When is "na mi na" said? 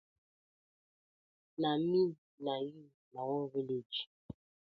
1.61-2.53